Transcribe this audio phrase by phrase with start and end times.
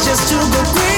[0.00, 0.91] just to go crazy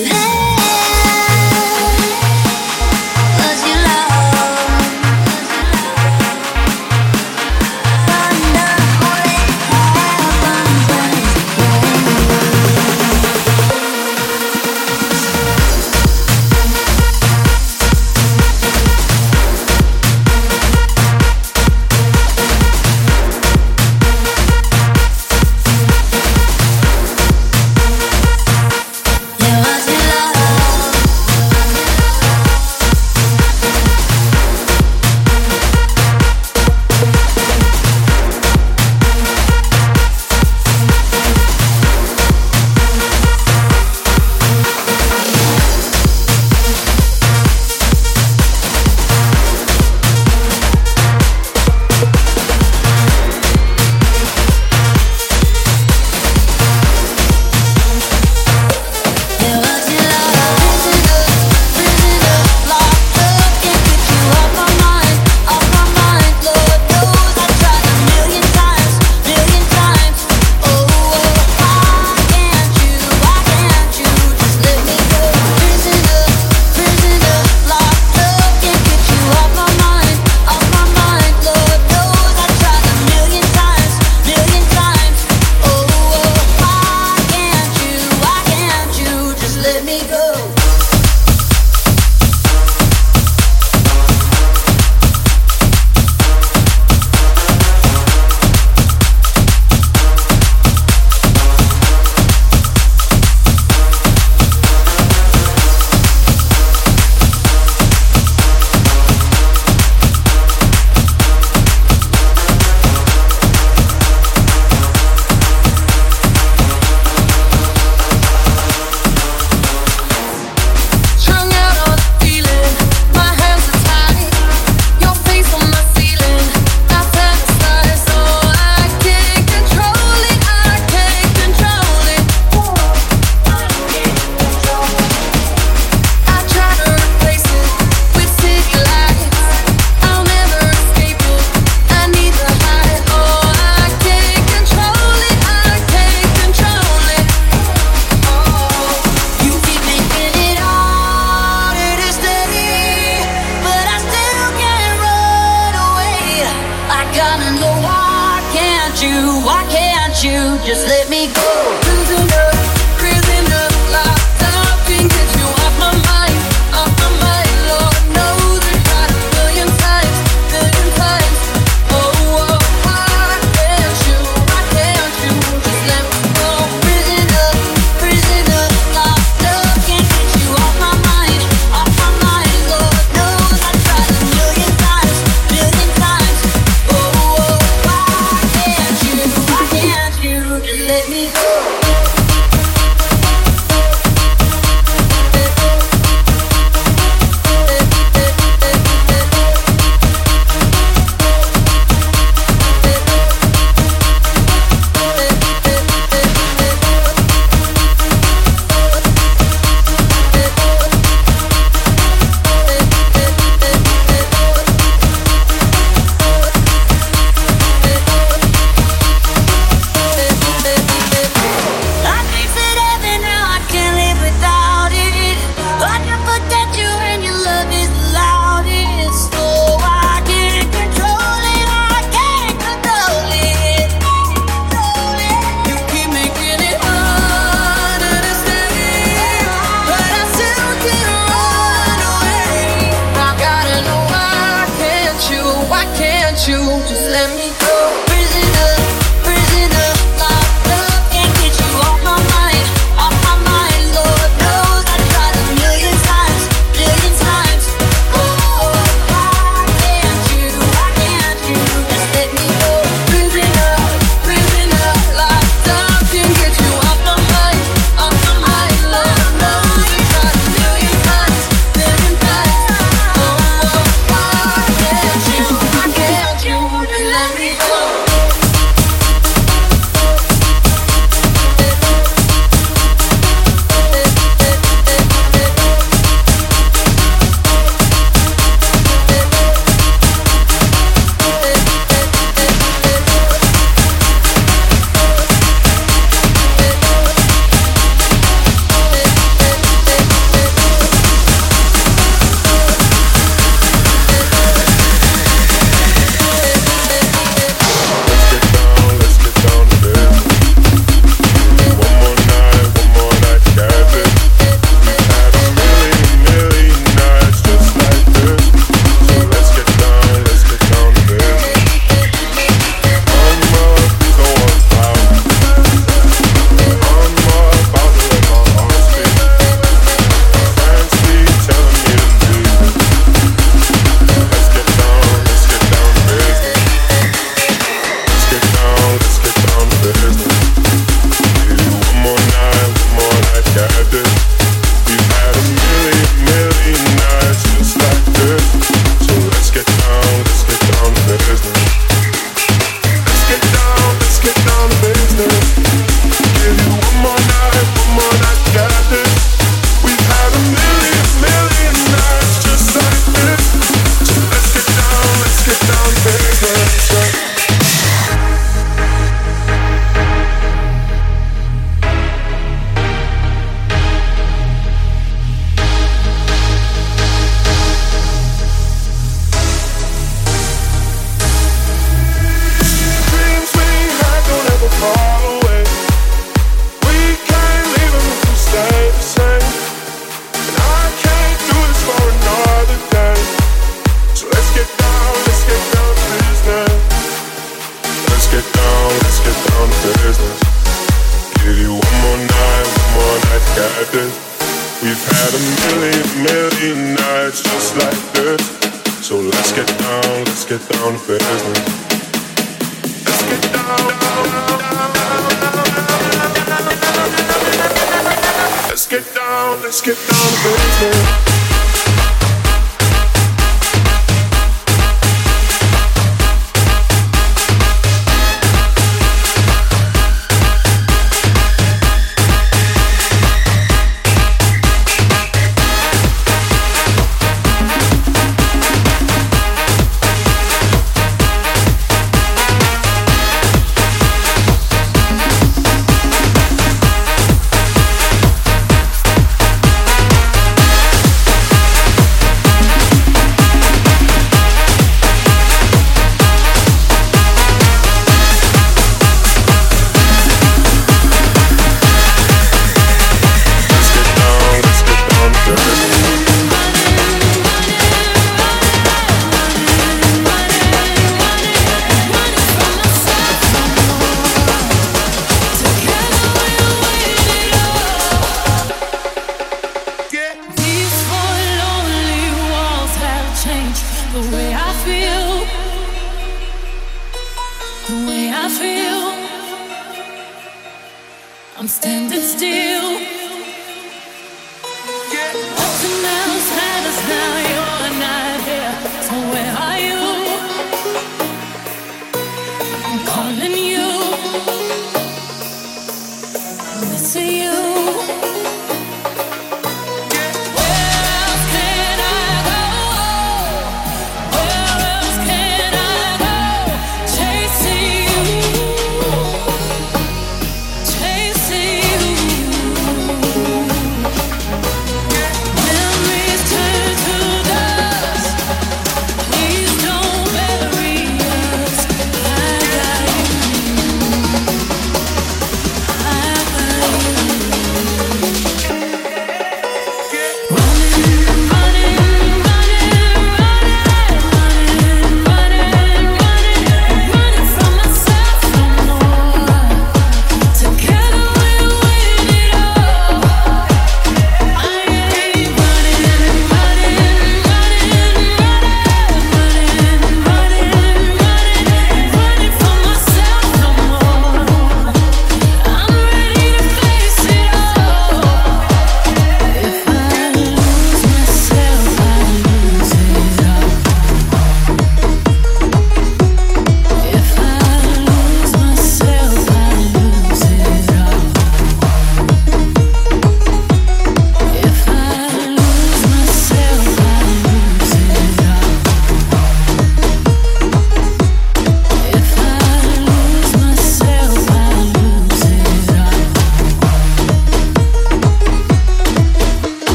[0.00, 0.99] you had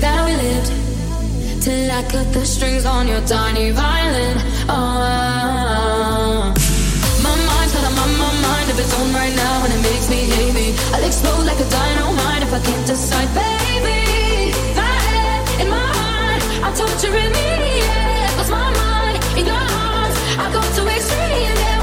[0.00, 0.70] that we lived
[1.62, 4.36] till I cut the strings on your tiny violin.
[4.68, 6.52] Oh,
[7.22, 10.16] my mind's got a my mind of its own right now, and it makes me
[10.16, 10.74] hate me.
[10.94, 14.52] I'll explode like a dynamite if I can't decide, baby.
[14.74, 17.48] My head in my heart, I'm torturing me.
[17.86, 21.56] Yeah, my mind in your arms, I go to extreme.
[21.56, 21.75] Yeah.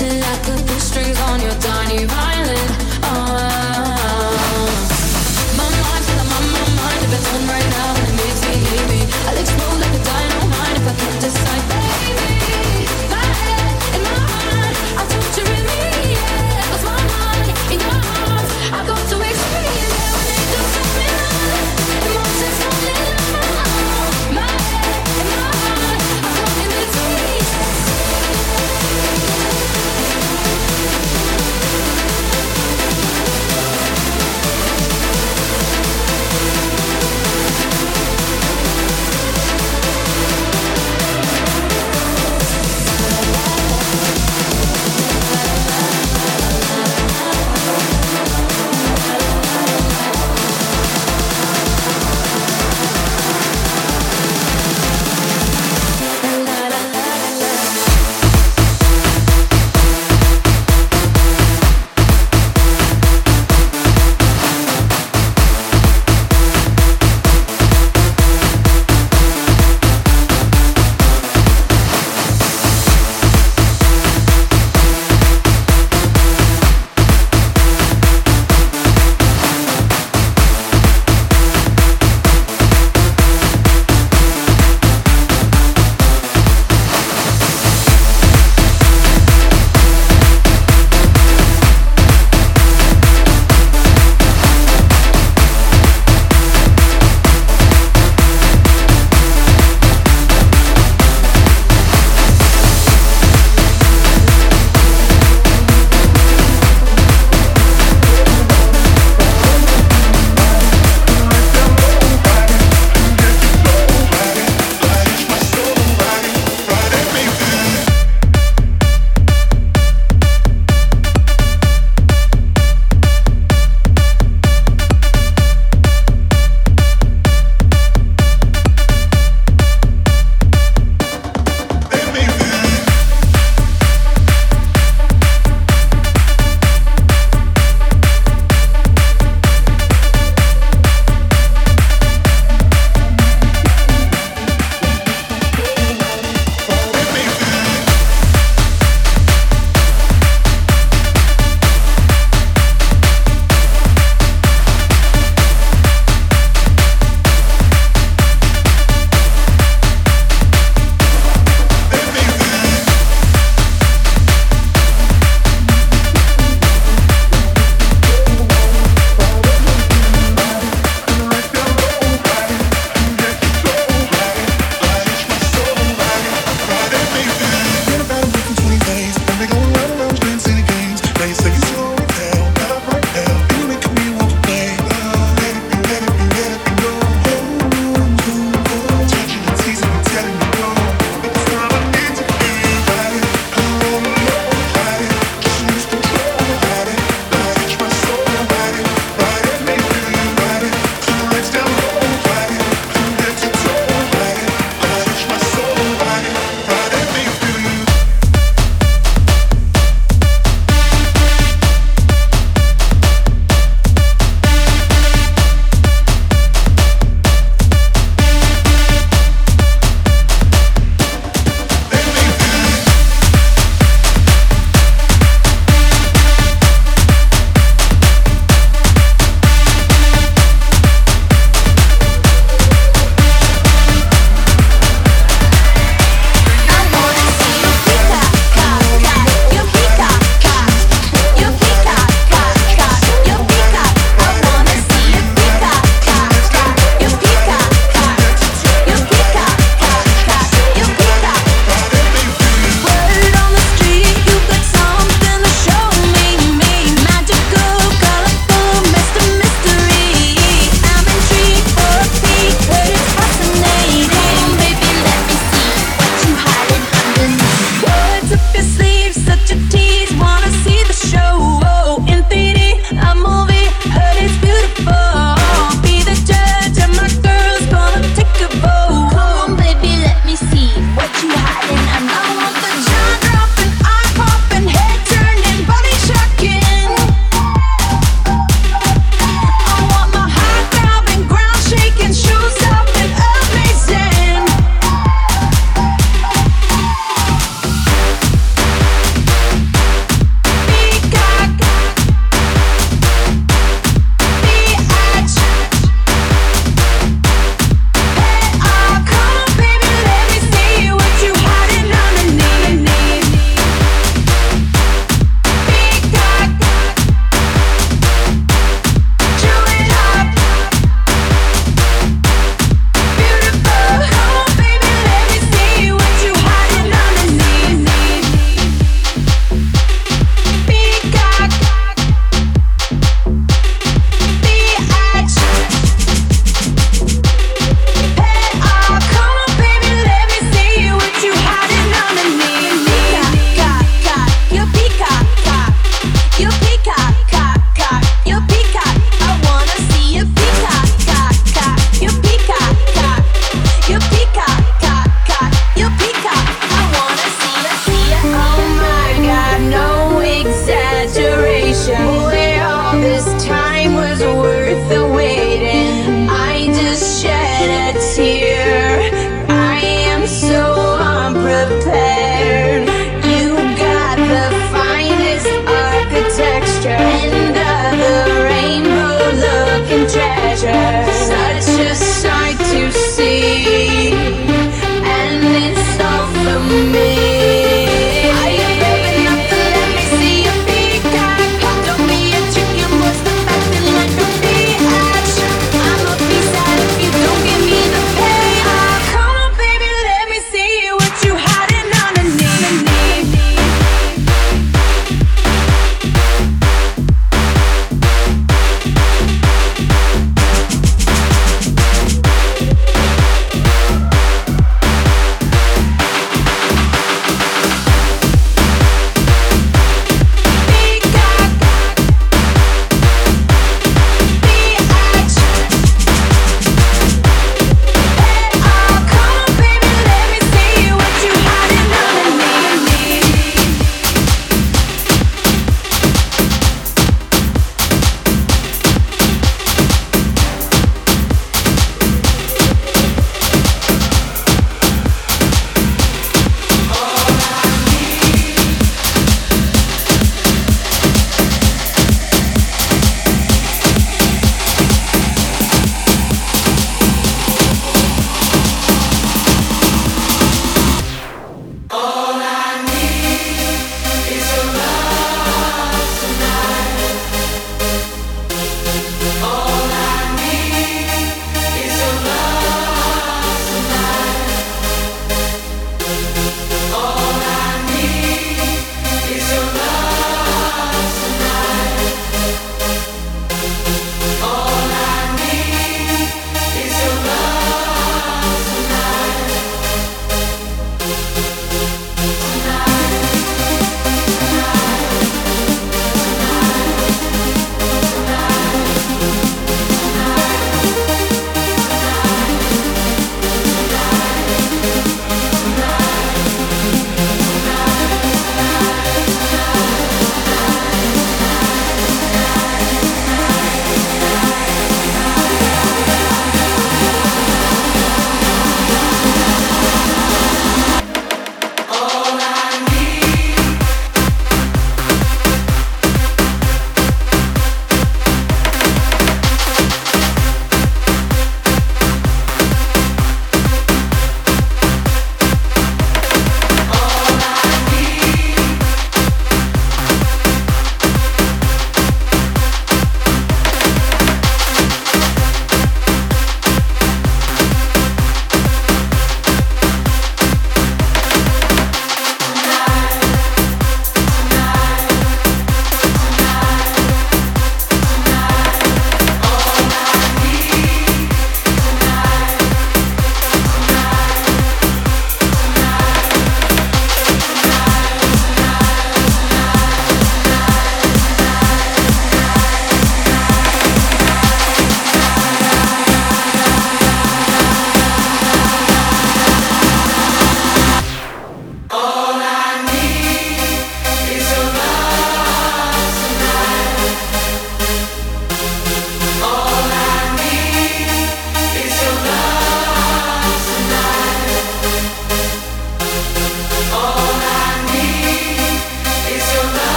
[0.00, 2.70] till I put the strings on your tiny violin.
[3.02, 3.49] Oh,